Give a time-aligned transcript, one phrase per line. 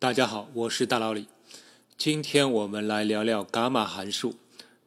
[0.00, 1.26] 大家好，我是大老李。
[1.98, 4.34] 今天我们来聊聊伽马函数。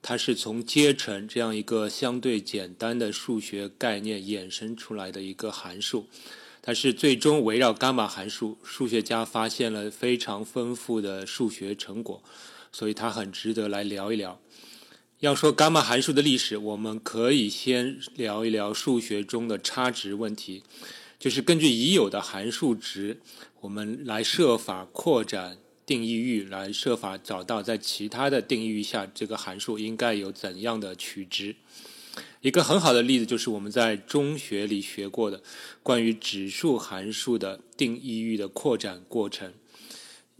[0.01, 6.07] 它是从阶乘这样一个相对简单的数学概念衍生出来的一个函数。
[6.63, 12.23] 它是最终围绕伽马函数，数学家发现了非常丰富的数学成果，
[12.71, 14.39] 所以它很值得来聊一聊。
[15.19, 20.63] 要说伽马函数的历史，我们可以先聊一聊数学中的差值问题，
[21.23, 23.21] 就是根据已有的函数值，
[23.61, 31.55] 我们来设法扩展定义域，来设法找到在其他的定义域下，这个函数应该有怎样的取值。
[32.41, 35.41] 一个很好的例子就是我们在中学里学过的
[35.81, 39.53] 关于指数函数的定义域的扩展过程。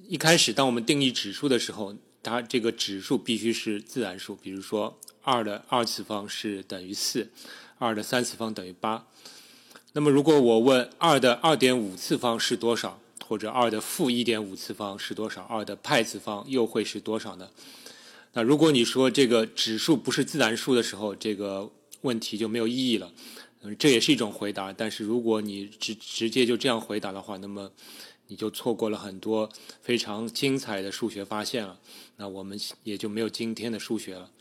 [0.09, 7.29] 一开始，当我们定义指数的时候，它这个指数必须是自然数，比如说二的二次方是等于四，
[7.77, 9.07] 二的三次方等于八。
[9.95, 17.47] 那么，如果我问二的二点五次方是多少，或者二的负一点五次方是多少，二的派次方又会是多少呢？
[18.34, 21.70] 那如果你说这个指数不是自然数的时候，这个
[22.01, 23.13] 问题就没有意义了。
[23.62, 24.73] 嗯，这也是一种回答。
[24.73, 27.71] 但是如果你直直接就这样回答的话，那么
[28.25, 29.48] 你就错过了很多
[29.84, 31.77] 非常精彩的数学发现了。
[32.18, 34.31] 那我们也就没有今天的数学了。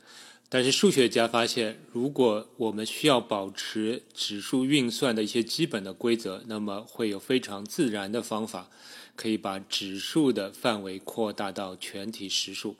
[0.54, 8.68] 但是数学家发现，如果我们需要保持指数运算的一些基本的规则，那么会有非常自然的方法，
[9.16, 12.76] 可以把指数的范围扩大到全体实数。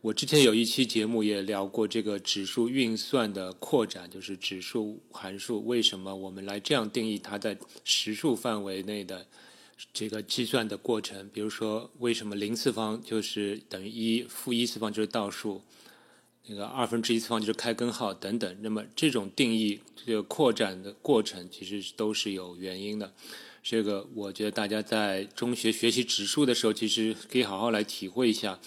[0.00, 9.26] 我之前有一期节目也聊过这个指数运算的扩展，就是指数函数为什么我们来这样定义它在实数范围内的
[9.92, 11.28] 这个计算的过程。
[11.34, 15.60] 比如说，为什么零次方就是等于一，负一次方就是倒数，
[16.46, 18.56] 那个二分之一次方就是开根号等等。
[18.60, 23.12] 那么这种定义这个扩展的过程其实都是有原因的。
[23.62, 28.58] 这个我觉得大家在中学学习指数的时候，其实可以好好来体会一下。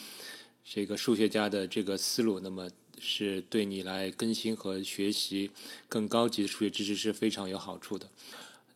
[0.69, 2.67] 这个数学家的这个思路，那么
[2.99, 5.49] 是对你来更新和学习
[5.87, 8.09] 更高级的数学知识是非常有好处的。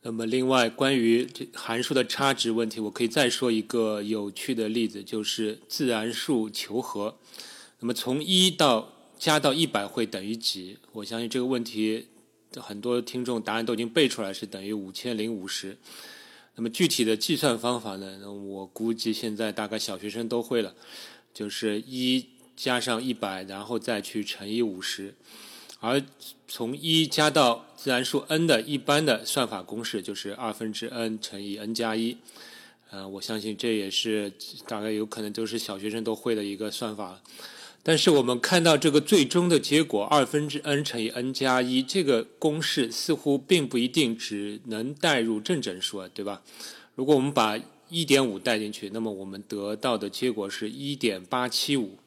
[0.00, 7.18] 那么，另外关于这函数的差值问题，我可以再说一个有趣的例子，就是自然数求和。
[7.80, 8.91] 那么，从一到
[9.22, 10.76] 加到一百会等于几？
[10.90, 12.08] 我相信这个问题
[12.56, 15.78] 很多听众答案都已经背出来，是等于五千零五十。
[16.56, 18.32] 那么具体的计算方法呢？
[18.32, 20.74] 我估计现在大概小学生都会了。
[21.32, 25.14] 就是一加上一百，然后再去乘以五十，
[25.78, 26.02] 而
[26.48, 32.16] 从一加到自然数 n 的一般的算法公式就是二分之 n 乘以 n 加一。
[32.90, 34.32] 呃，我相信这也是
[34.66, 37.22] 大概有可能都是小学生都会的一个算法。
[37.84, 46.42] 但是我们看到这个最终的结果二分之 n 乘以 n 加一这个公式似乎并不一定只能代入正整数，对吧？
[46.94, 51.98] 如果我们把一点五带进去，那么我们得到的结果是一点八七五。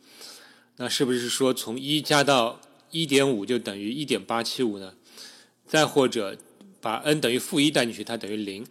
[0.77, 4.93] 那是不是说从一加到一点五就等于一点八七五呢？
[5.67, 6.37] 再或者
[6.79, 8.65] 把 n 等于负一带进去，它等于零。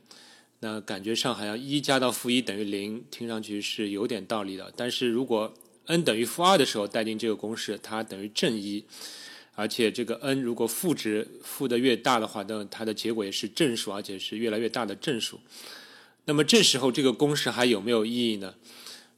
[0.61, 4.73] 那感觉上好像一加到负一等于零，听上去是有点道理的。
[4.75, 5.53] 但是如果
[5.87, 8.85] n 等于负二的时候带进这个公式，它等于正一。
[9.57, 15.39] 而且这个 n 如果负值负的越大的话，那它的结果也是正数，而且是越来越大的正数。
[16.25, 18.55] 那么这时候这个公式还有没有意义呢？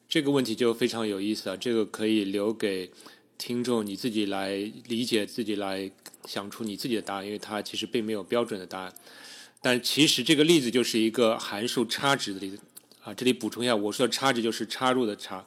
[0.09, 1.56] 这个问题就非常有意思啊！
[1.56, 2.91] 这个可以留给
[3.38, 4.56] 听众你自己来
[4.87, 5.91] 理解，自己来
[6.26, 8.93] 想出你自己的答案，因为它其实并没有标准的答案。
[9.62, 12.59] 但其实这个例子就是一个函数差值的例子
[13.03, 13.12] 啊！
[13.15, 15.44] 这里补充一下，我说的差值就是插入的差，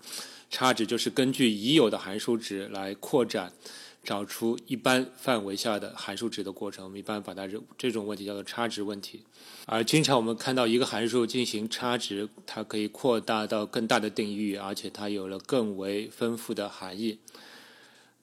[0.50, 3.54] 差值就是根据已有的函数值来扩展。
[4.02, 9.22] 找出一般范围下的函数值的过程，我们一般把它这这种问题叫做差值问题。
[9.66, 17.20] 而经常我们看到一个函数进行差值，它可以扩大到更大的定义域，而且它有了更为丰富的含义。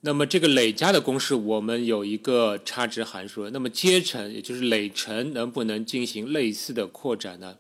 [0.01, 7.59] 那么这个累加的公式，我们有一个差值函数，那么阶乘也就是累乘能不能进行类似的扩展呢？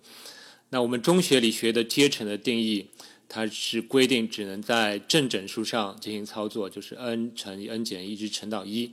[0.70, 2.88] 那我们中学里学的阶乘的定义。
[3.28, 8.92] 它是规定只能在正整数上进行操作，就是 n 乘以 n 减一直乘到一。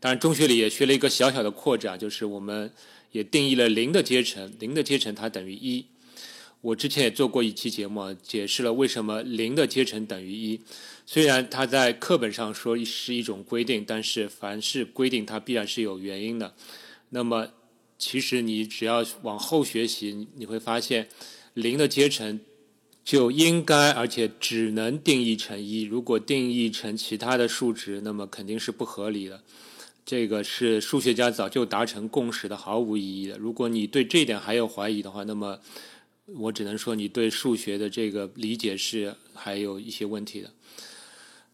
[0.00, 2.72] 当然，中学里也学了一个小小的扩展，就是我们
[3.12, 5.86] 也定义了零的阶乘，零的阶乘它等于一。
[6.62, 10.60] 我之前也做过一期节目，解释了为什么零的阶乘等于一。
[11.04, 16.54] 虽然它在课本上说是一种规定，但是凡是规定它必然是有原因的。
[17.10, 17.48] 那么，
[17.98, 21.08] 其实你只要往后学习，你会发现
[21.52, 22.40] 零的阶乘。
[23.04, 25.82] 就应该，而且只能定义成一。
[25.82, 29.42] 如果定义成其他的数值，那么肯定是不合理的。
[30.06, 33.36] 这个是数学家早就达成共识的，毫无意义的。
[33.36, 35.60] 如果你对这一点还有怀疑的话，那么
[36.26, 40.50] 我只能说你对数学的这个理解是还有一些问题的。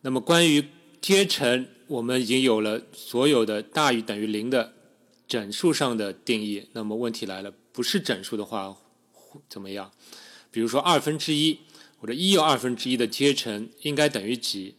[0.03, 0.65] 那么关于
[1.01, 4.73] 阶乘，我们已经有了所有的大于等于零的
[5.27, 6.67] 整数上的定义。
[6.73, 8.77] 那么问题来了，不是整数的话
[9.49, 9.91] 怎么样？
[10.51, 11.59] 比如说二分之一
[11.99, 14.75] 或者一又二分之一的阶乘应该等于几？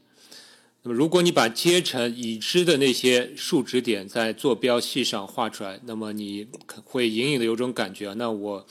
[0.83, 6.47] 那么如果你把阶乘已知的那些数值点在坐标系上画出来，那么你
[6.83, 8.65] 会隐隐的有种感觉啊，那我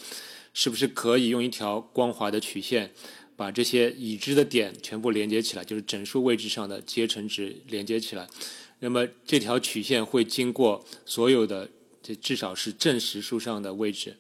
[0.53, 2.93] 是不是可以用一条光滑的曲线？
[3.37, 8.29] 把这些已知的点全部连接起来，就是整数位置上的阶乘值连接起来。
[8.81, 11.71] 那么这条曲线会经过所有的，
[12.03, 14.19] 这至少是正实数上的位置。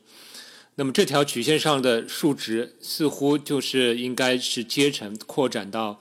[0.76, 6.00] 那么这条曲线上的数值似乎就是应该是阶乘扩展到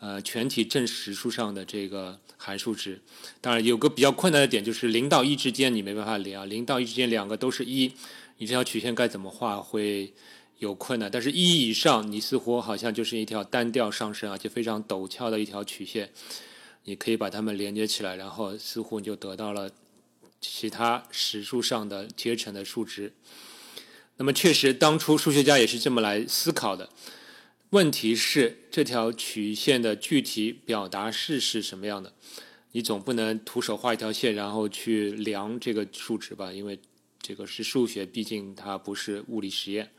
[0.00, 3.00] 呃全体正实数上的这个函数值。
[3.40, 7.92] 当然有个比较困难的点就是零到一之间你没办法连啊，零到一之间两个都是一，
[8.38, 10.12] 你这条曲线该怎么画会？
[10.58, 16.10] 有困难，但是一以上，你似乎好像就是一条单调上升而且非常陡峭的一条曲线，
[16.82, 19.70] 你可以把它们连接起来，然后似乎你就得到了
[20.40, 23.12] 其他实数上的阶乘的数值。
[24.18, 26.90] 那么确实，当初数学家也是这么来思考的。
[27.70, 32.12] 问题是，这条曲线的具体表达式是什么样的？
[32.72, 36.52] 你总不能徒手画一条线，然后去量这个数值吧？
[36.52, 36.78] 因为
[37.22, 39.90] 这个是数学，毕竟它不是物理实验。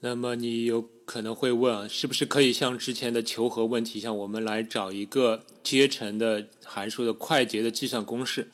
[0.00, 8.50] 那么你有可能会问，是不是可以像之前的求和问题，像我们来找一个阶乘的函数的快捷的计算公式？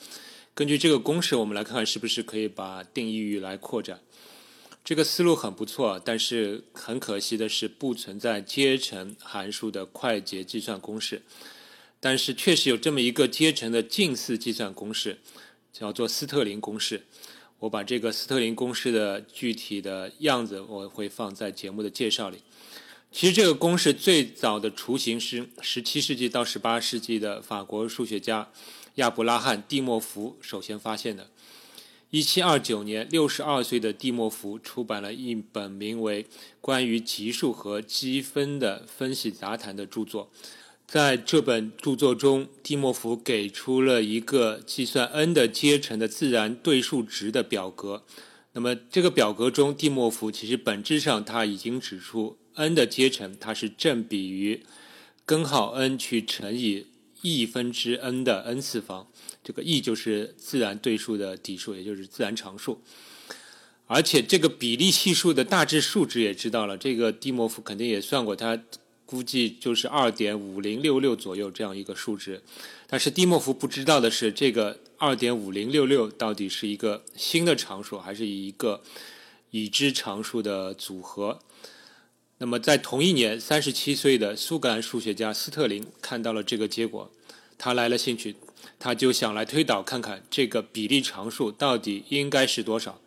[0.54, 4.00] 根据这个公式，我们来看看是不是可以把定义域来扩展。
[4.86, 11.22] 这个思路很不错，但是很可惜的是不存在阶乘函数的快捷计算公式。
[11.98, 15.18] 但是确实有这么一个阶乘的近似计算公式，
[15.72, 17.04] 叫做斯特林公式。
[17.58, 22.38] 我把这个斯特林公式的具体的样子，我会放在节目的介绍里。
[23.10, 28.52] 其实这个公式最早的雏形是十七世纪到十八世纪的法国数学家
[28.94, 31.28] 亚伯拉罕·蒂莫夫首先发现的。
[32.10, 36.22] 一七二九年，六十二岁的蒂莫夫出版了一本名为
[36.60, 40.30] 《关于级数和积分的分析杂谈》的著作。
[40.86, 48.04] 在这本著作中，蒂莫夫给出了一个计算 n 的阶乘的自然对数值的表格。
[48.52, 54.62] 那么，这个表格中，蒂莫夫其实本质上他已经指出，n 的阶乘它是正比于
[55.24, 56.86] 根号 n 去乘以
[57.34, 59.08] e 分之 n 的 n 次方。
[59.42, 62.80] 这个 e 就是自然对数的底数，也就是自然常数。
[63.86, 66.76] 而且，这个比例系数的大致数值也知道了。
[66.76, 68.62] 这个蒂莫夫肯定也算过他。
[69.08, 72.42] 估计就是二点五零六六左右这样一个数值，
[72.88, 78.82] 但是蒂莫夫不知道的是，这个二点五零六六到底是一个新的常数，还是一个
[79.52, 81.38] 已知常数的组合？
[82.38, 87.08] 那么在同一年，三十七岁的苏格兰数学家斯特林看到了这个结果，
[87.58, 88.36] 他来了兴趣，
[88.78, 93.00] 他就想来推导看看这个比例常数到底应该是多少。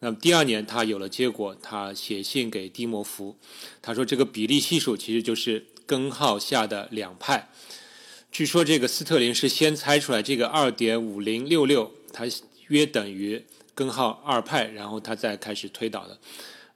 [0.00, 3.36] 那么第二年，他有了结果，他写信给蒂莫夫，
[3.82, 7.50] 他说这个比例系数其实就是根号下的两派。
[8.32, 12.24] 据说这个斯特林是先猜出来这个二点五零六六，它
[12.68, 13.44] 约等于
[13.74, 16.18] 根号二派，然后他再开始推导的。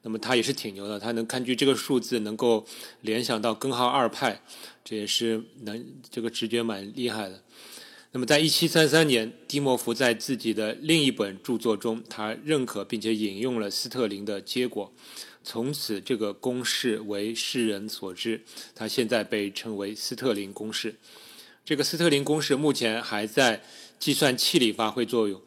[0.06, 2.64] 那么他也是挺牛的，他能根据这个数字能够
[3.00, 4.42] 联想到根号二派，
[4.84, 7.42] 这也是能这个直觉蛮厉害的。
[8.12, 14.92] 那么，在一七三三年，蒂莫夫在自己的另一本著作中，他认可并且引用了斯特林的结果，
[15.42, 18.44] 从此这个公式为世人所知。
[18.74, 20.94] 他现在被称为斯特林公式。
[21.64, 23.64] 这个斯特林公式目前还在
[23.98, 25.40] 计算器里发挥作用。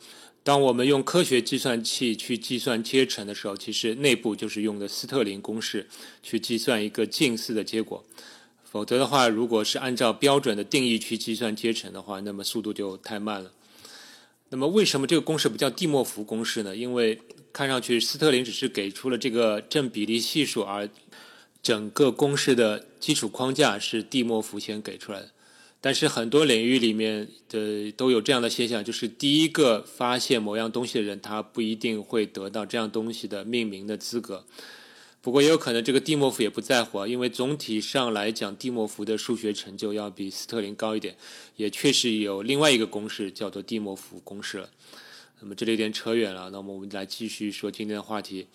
[0.48, 5.90] 当我们用科学计算器去计算阶乘的时候，其实内部就是用的斯特林公式
[6.24, 8.06] 去计算一个近似的结果。
[8.64, 13.52] 否则的话，如果是按照标准的定义去计算阶乘的话，那么速度就太慢了。
[14.48, 16.74] 那么为什么这个公式不叫蒂莫夫公式呢？
[16.74, 17.20] 因为
[17.52, 20.90] 看上去斯特林只是给出了这个正比例系数，而
[21.62, 25.32] 整个公式的基础框架是蒂莫夫先给出来的。
[25.80, 34.46] 但是很多领域里面的都有这样的现象，就是第一个发现某样东西的人，他不一定会得到这样东西的命名的资格。
[35.22, 41.18] 不过也有可能，这个蒂莫夫也不在乎啊，因为总体上来讲，蒂莫夫的数学成就要比斯特林高一点，
[41.58, 44.70] 也确实有另外一个公式叫做蒂莫夫公式了。
[45.42, 48.48] 那么这里有点扯远了，那么我们来继续说今天的话题。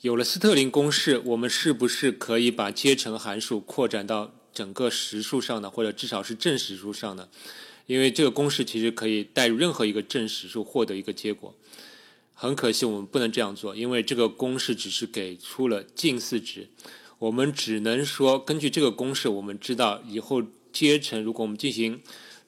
[0.00, 5.68] 有了斯特林公式，我们是不是可以把阶乘函数扩展到整个实数上的？
[5.68, 7.28] 或者至少是正实数上的？
[7.86, 11.54] 因为这个公式其实可以代入任何一个正实数获得一个结果。
[12.32, 16.68] 很可惜，我们不能这样做，因为这个公式只是给出了近似值，
[17.18, 22.00] 我们只能说根据这个公式，我们知道以后阶乘，如果我们进行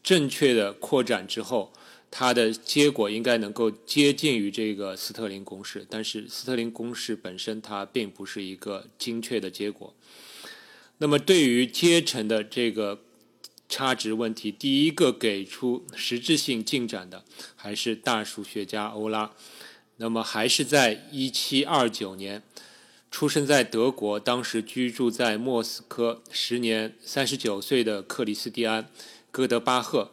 [0.03, 1.73] 正确的扩展之后，
[2.11, 5.87] 它的结果应该能够接近于这个斯特林公式。
[5.89, 9.95] 但是斯特林公式本身它并不是一个精确的结果。
[10.99, 13.01] 那么对于阶乘的这个
[13.69, 17.25] 差值问题，第一个给出实质性进展的
[17.55, 19.33] 还是大数学家欧拉。
[19.99, 22.43] 那么还是在一七二九年，
[23.11, 28.85] 出生在德国，当时居住在莫斯科，时年三十九岁的克里斯蒂安·
[29.31, 30.13] 哥德巴赫，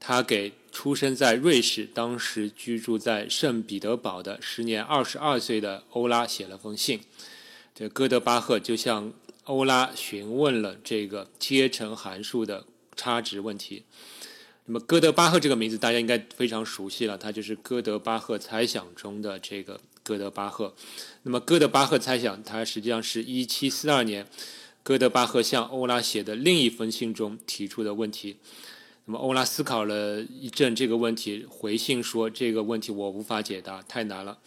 [0.00, 7.00] 他给出生在瑞士，当时居住在圣彼得堡的时年二十二岁的欧拉写了封信。
[7.74, 9.12] 这哥德巴赫就像
[9.44, 13.84] 欧拉询问了这个阶乘函数的差值问题。
[14.66, 20.72] 那么，哥德巴赫这个名字大家应该非常熟悉了，他就是哥德巴赫猜想中的这个哥德巴赫。
[21.24, 24.24] 那么，哥德巴赫猜想，它实际上是一七四二年
[24.84, 28.36] 哥德巴赫向欧拉写的另一封信中提出的问题。
[29.06, 34.38] 那么，欧拉思考了一阵这个问题，回信说：“这个问题我无法解答，太难了。”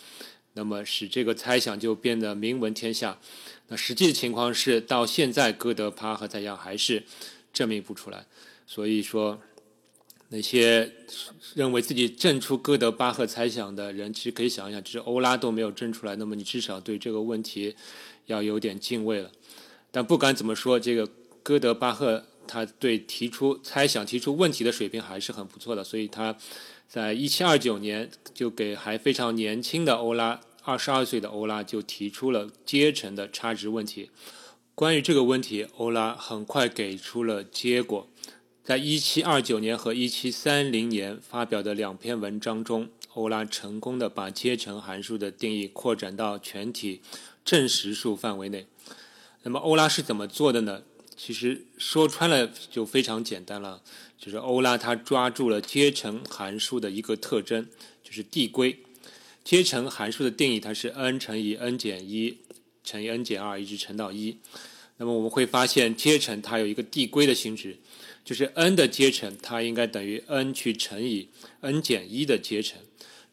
[0.58, 3.20] 那么，使这个猜想就变得名闻天下。
[3.68, 7.04] 那实际的情况是，到现在哥德巴赫猜想还是
[7.54, 8.26] 证明不出来。
[8.66, 9.40] 所以说。
[10.30, 10.92] 那些
[11.54, 17.76] 认为自己证出哥德巴赫猜想的人，其实可以想一想，就是欧拉都没有证出来，那么你至少对这个问题
[18.26, 19.32] 要有点敬畏了。
[19.92, 21.08] 但不管怎么说，这个
[21.44, 26.36] 哥德巴赫他对提出猜想、提出问题的水平还是很不错的，所以他
[26.90, 34.10] 在一七二九年就给还非常年轻的欧拉，二十二岁的欧拉就提出了阶乘的差值问题。
[34.74, 38.08] 关于这个问题，欧拉很快给出了结果。
[38.64, 47.02] 在一七二九年和一七三零年发表的两篇文章中，欧拉成功的把阶乘函数的定义扩展到全体
[47.46, 48.66] 正实数范围内。
[49.44, 50.82] 那么，欧拉是怎么做的呢？
[51.16, 53.84] 其实说穿了就非常简单了，
[54.18, 57.68] 就是欧拉他抓住了阶乘函数的一个特征，
[58.04, 58.80] 就是递归。
[59.46, 62.40] 阶乘函数的定义它是 n 乘以 n 减一
[62.84, 64.38] 乘以 n 减二一直乘到一。
[64.98, 67.78] 那么我们会发现阶乘它有一个递归的性质。
[68.24, 71.30] 就是 n 的阶乘，它应该等于 n 去乘以
[71.62, 72.80] n 减一的阶乘。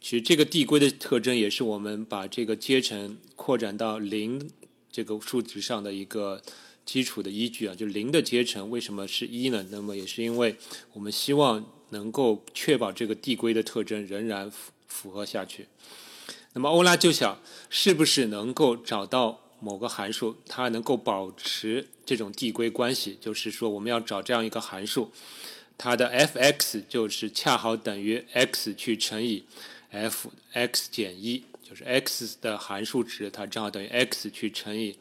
[0.03, 4.51] 其实这个递归的特征也是我们把这个阶乘扩展到零
[4.91, 6.43] 这个数值上的一个
[6.85, 7.75] 基础的依据啊。
[7.75, 9.67] 就零的阶乘为什么是一呢？
[9.71, 10.57] 那么也是因为
[10.93, 15.69] 我们希望能够确保这个递归的特征仍然符符合下去。
[16.53, 17.39] 那么欧拉就想，
[17.71, 19.41] 是不是能够找到？
[19.65, 25.13] 某个函数它能够保持这种递归关系，就是说我们要找这样一个函数，
[25.79, 29.45] 它的 f(x) 就是恰好等于 x 去乘以
[29.93, 34.97] f(x 减一），就是 x 的函数值它正好等于 x 去乘以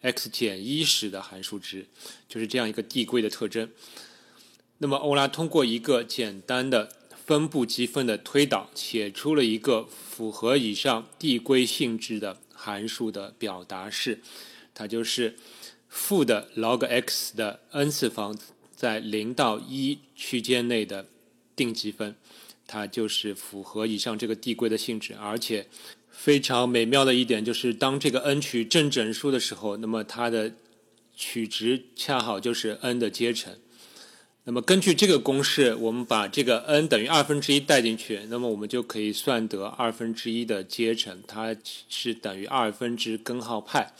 [0.00, 1.84] x 减一时的函数值，
[2.26, 3.70] 就是这样一个递归的特征。
[4.78, 6.88] 那么欧拉通过一个简单的
[7.28, 12.38] 分布积分的推导，写出了一个符合以上递归性质的。
[12.60, 14.18] 函数的表达式，
[14.74, 15.36] 它就是
[15.88, 18.36] 负的 log x 的 n 次方
[18.74, 21.06] 在零到一区间内的
[21.54, 22.16] 定积分，
[22.66, 25.14] 它就是符合以上这个递归的性质。
[25.14, 25.68] 而且
[26.10, 30.54] 非常美妙的一点就是，当这个 n 取正整数的时候，那么它的
[31.14, 33.56] 取值恰好就是 n 的阶乘。
[34.48, 41.54] 那么根据这个公式，我们把这个 n 等于二分之一带进去，那么我们就可以算得二分之一的阶乘，它
[41.90, 43.92] 是等于二分之根号派。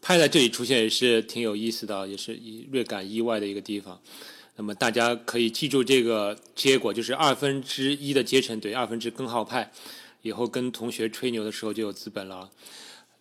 [0.00, 2.40] 派在这里出现也是挺有意思的，也是
[2.70, 4.00] 略感意外的一个地方。
[4.56, 9.70] 那么大家可以记住这个结果，就是二分之一的阶乘等于二分之根号派。
[10.22, 12.48] 以后跟同学吹牛的时候就有资本了。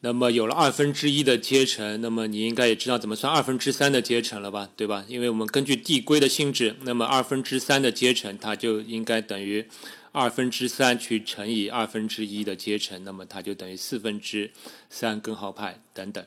[0.05, 5.03] 那么有了二分之一的阶乘，那么你应该也知道怎么算二分之三的阶乘了吧，对吧？
[5.07, 9.65] 因为我们根据递归的性质，那么二分之三的阶乘它就应该等于
[10.11, 14.51] 二分之三去乘以二分之一的阶乘，那么它就等于四分之
[14.91, 16.23] 三根号派等等。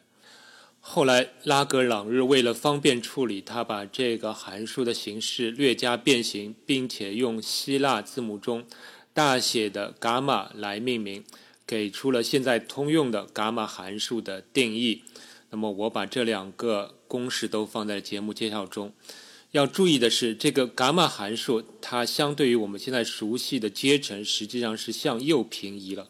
[0.81, 8.65] 后来拉格朗日为了方便处理，他把这个函数的形式略加变形，并且用希腊字母中
[9.15, 11.23] 大写的伽马来命名。
[11.69, 15.03] 给出了现在通用的伽马函数的定义。
[15.51, 18.95] 那么我把这两个公式都放在节目介绍中。
[19.51, 26.09] 要注意的是，这个伽马函数它相对于我们现在熟悉的阶乘，实际上是向右平移了。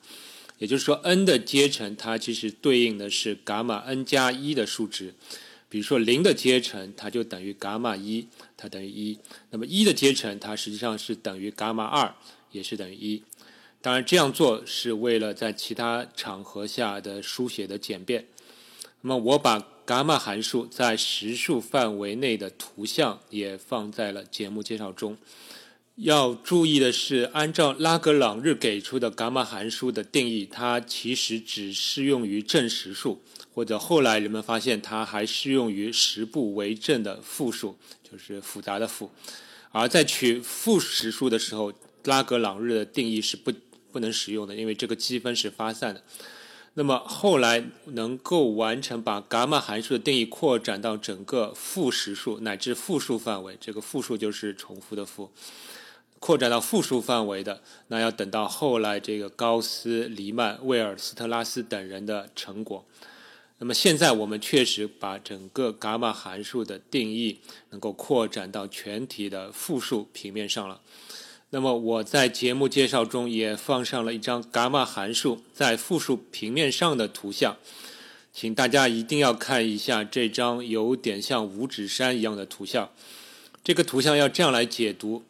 [0.59, 5.15] 也就是说，n 的阶乘它其实对应的是伽马 n 加一的数值。
[5.69, 9.19] 比如说零的阶乘，它就等于伽马一，它等于一。
[9.51, 12.15] 那么一的阶乘，它实际上是等于伽马二，
[12.51, 13.23] 也是等于一。
[13.81, 18.27] 当然，这样做是为了在其他场合下的书写的简便。
[19.03, 25.17] 那么，我把伽马函数在实数范围内的图像也放在了节目介绍中。
[25.95, 33.23] 要注意的是，按照拉格朗日给出的伽马函数的定义，它其实只适用于正实数，
[33.55, 39.13] 或者后来人们发现它还适用于实部为正的负数，就是复杂的负。
[39.71, 41.73] 而在取负实数的时候，
[42.05, 43.53] 拉格朗日的定义是不。
[43.99, 46.01] 不能使用的，因为这个积分是发散的。
[46.75, 55.33] 那么后来能够完成把伽马函数的定义扩展到整个负实数乃至负数范围，这个负数就是重复的负，
[56.21, 62.85] 扩展到负数范围的，那要等到后来这个高斯、黎曼、威尔斯特拉斯等人的成果。
[63.59, 67.41] 那么现在我们确实把整个伽马函数的定义
[67.71, 70.81] 能够扩展到全体的负数平面上了。
[71.51, 77.57] 那么我在节目介绍中也放上了一张伽马函数在复数平面上的图像，
[78.35, 82.91] 请大家一定要看一下这张有点像五指山一样的图像。
[83.65, 85.23] 这个图像要这样来解读：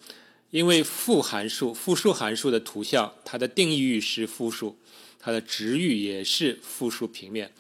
[0.51, 4.77] 因为负函数、复数函数的图像，它的定义域是复数，
[5.21, 7.53] 它的值域也是复数平面。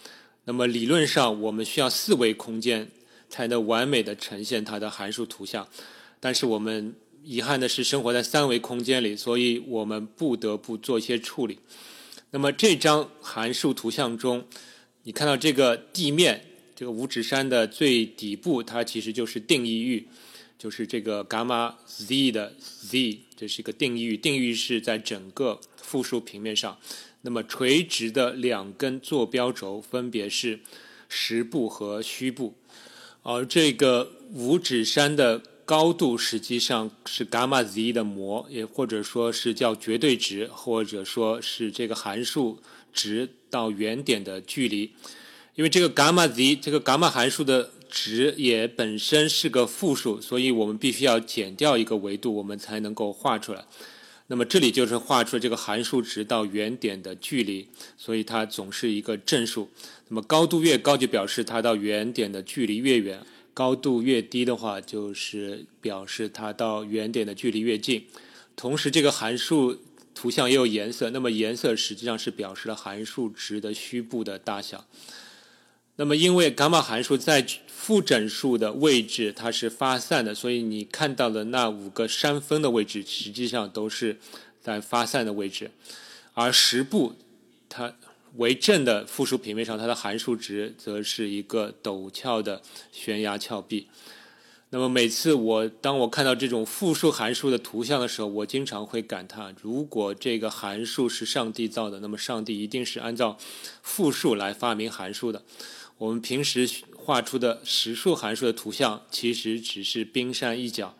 [0.46, 2.90] 那么理论上，我们需要四维空间
[3.30, 5.68] 才能完美的呈现它的函数图像，
[6.18, 6.96] 但是我们。
[7.30, 11.58] 遗憾的是，生活在三维空间里，所以我们不得不做一些处理。
[12.30, 14.46] 那么这张函数图像中，
[15.02, 20.08] 你看到这个地面，这个五指山的最底部，它其实就是定义域，
[20.58, 24.16] 就是这个伽马 z 的 z，这是一个定义域。
[24.16, 26.78] 定义域是在整个复数平面上。
[27.20, 30.60] 那么垂直的两根坐标轴分别是
[31.10, 32.54] 实部和虚部，
[33.22, 35.42] 而这个五指山的。
[35.68, 42.58] 高度实际上是伽马 z 的模，也或者说是叫绝对值，或者说是这个函数
[42.90, 44.92] 值到原点的距离。
[45.56, 53.66] 因为这个伽马 z 这个伽马函数的值也本身是个负数，所以我们必须要减掉一个维度，我们才能够画出来。
[54.28, 59.68] 那么这里就是画出这个函数值到原点的距离，所以它总是一个正数。
[60.08, 63.20] 那么高度越高，就表示它到原点的距离越远。
[63.58, 68.06] 高度越低的话，就是表示它到原点的距离越近。
[68.54, 69.78] 同时，这个函数
[70.14, 74.86] 图像也有颜色，那么颜色实际上是表示了函数值的虚部的大小。
[75.96, 84.18] 那么，因为伽马函数在负整数的位置它是发散的，所以你看到的那五个山峰的位置实际上都是
[84.60, 85.72] 在发散的位置，
[86.34, 87.16] 而实部
[87.68, 87.94] 它。
[88.36, 92.62] 为正的复数平面上，它的函数值则是一个陡峭的
[92.92, 93.88] 悬崖峭壁。
[94.70, 103.38] 那么每次我当我看到这种复数函数的图像的时候，我经常会感叹：如果这个函数是上帝造的，那么上帝一定是按照
[103.82, 105.42] 复数来发明函数的。
[105.96, 110.94] 我们平时画出的实数函数的图像，其实只是冰山一角。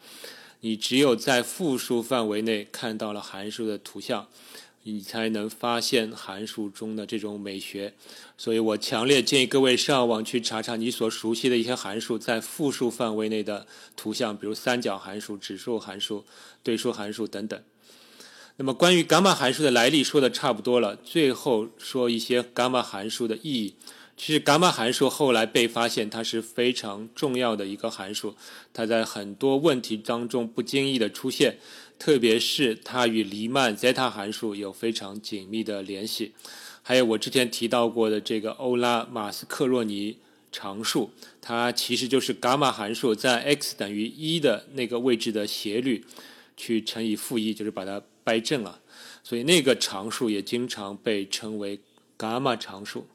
[0.61, 4.27] 你只有在复数范围内看到了函数的图像。
[4.91, 7.93] 你才能发现函数中的这种美学，
[8.39, 16.25] 所以我强烈建议各位上网去查查你所熟悉的一些函数在复数范围内的图像，比如三角函数、指数函数、
[16.63, 17.63] 对数函数等等。
[18.57, 23.75] 那么关于伽马函数的来历说的差不多了，最后说一些伽马函数的意义。
[24.19, 28.35] 其实伽马函数后来被发现，它是非常重要的一个函数，
[28.75, 31.59] 它在很多问题当中不经意的出现。
[32.01, 36.33] 特别是它与黎曼 zeta 函数有非常紧密的联系，
[36.83, 40.19] 还有我之前提到过的这个欧拉马斯克洛尼
[40.51, 46.05] 常数，它其实就是伽马函数在 x 等于一的那个位置的斜率
[46.57, 48.81] 去乘以负一，就是把它掰正了，
[49.23, 51.81] 所以那个常数也经常被称为
[52.19, 53.07] 伽马常数。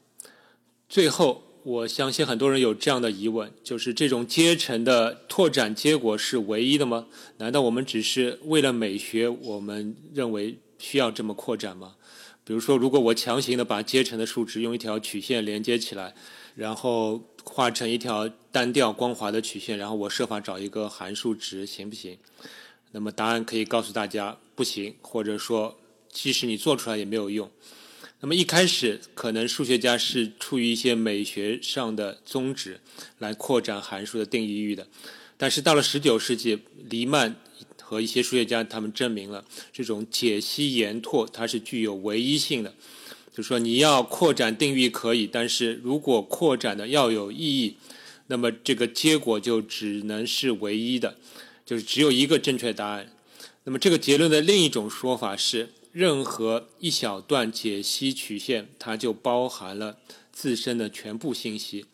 [0.88, 1.42] 最后。
[1.64, 7.06] 我相信很多人有这样的疑问：就是这种阶乘的拓展结果是唯一的吗？
[7.38, 11.94] 难道我们只是为了美学，我们认为需要这么扩展吗？
[12.44, 16.14] 比如说，如果我强行的把阶乘的数值用一条曲线连接起来，
[16.54, 22.18] 然后画成一条单调光滑的曲线，然后我设法找一个函数值，行不行？
[22.92, 25.78] 那么答案可以告诉大家，不行，或者说，
[26.12, 27.50] 即使你做出来也没有用。
[28.24, 32.80] 那么一开始，可能数学家是出于一些美学上的宗旨
[33.18, 34.86] 来扩展函数的定义域的，
[35.36, 37.36] 但是到了十九世纪，黎曼
[37.82, 42.72] 和一些数学家他们证明了这种解析延拓它是具有唯一性的，
[43.30, 47.76] 就是说你要扩展定义可以，但是如果扩展的要有意义，
[48.28, 51.18] 那么这个结果就只能是唯一的，
[51.66, 53.12] 就是只有一个正确答案。
[53.64, 55.68] 那么这个结论的另一种说法是。
[55.94, 59.96] 任何一小段解析曲线，它就包含了
[60.32, 61.86] 自身的全部信息。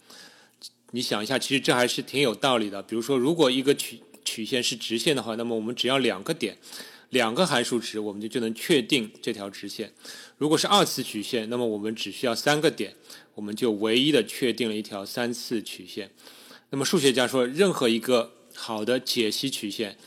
[0.92, 2.82] 你想一下，其实这还是挺有道理的。
[2.82, 6.56] 比如说，如果一个曲曲线是直线的话，那么我们只要两个点，
[7.10, 9.92] 两个函数值，我们就就能确定这条直线。
[10.38, 12.96] 如果是二次曲线，那么我们只需要三个点，
[13.34, 16.10] 我们就唯一的确定了一条三次曲线。
[16.70, 19.98] 那么数学家说，任何一个好的解析曲线，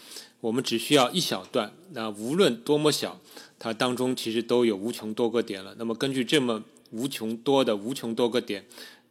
[0.43, 3.21] 我们只需要一小段，那无论多么小，
[3.57, 5.73] 它当中其实都有无穷多个点了。
[5.79, 8.65] 那么根据这么无穷多的无穷多个点。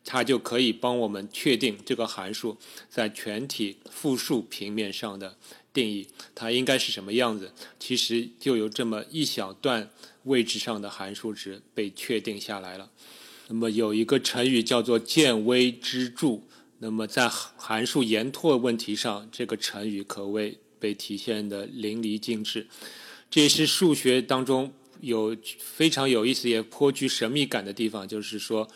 [0.05, 2.57] 它就可以帮我们确定这个函数
[2.91, 5.37] 在全体复数平面上的
[5.73, 7.53] 定义，它应该是什么样子。
[7.79, 9.89] 其实就有这么一小段
[10.25, 12.91] 位置上的函数值被确定下来了。
[13.47, 16.41] 那么有一个成语叫做“见微知著”，
[16.83, 22.67] 那么在函数延拓问题上，这个成语可谓被体现的淋漓尽致。
[23.31, 28.69] 这也是数学当中有非常有意思也颇具神秘感的地方，就是说。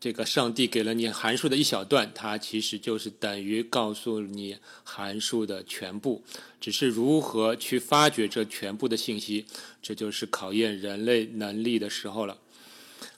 [0.00, 6.22] 这个上帝给了你函数的一小段，它其实就是等于告诉你函数的全部，
[6.60, 9.44] 只是如何去发掘这全部的信息，
[9.82, 12.38] 这就是考验人类能力的时候了。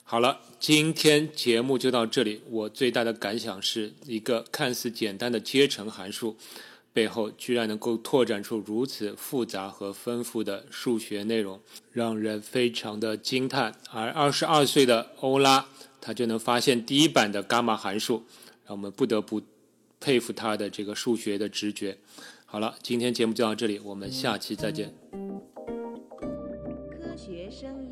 [0.03, 2.41] 好了，今天节目就到这里。
[2.49, 6.35] 我最大的感想是一个看似简单的阶乘函数，
[6.93, 13.75] 背后居然能够拓展出如此复杂和丰富的数学内容，让人非常的惊叹。
[13.91, 15.67] 而二十二岁的欧拉。
[16.03, 18.23] 他就能发现第一版的伽马函数，
[18.65, 19.39] 让我们不得不
[19.99, 21.95] 佩服他的这个数学的直觉。
[22.47, 24.95] 好了，今天节目就到这里，我们下期再见。
[25.11, 27.90] 科学声音。